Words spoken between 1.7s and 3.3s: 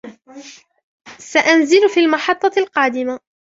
في المحطة القادمة.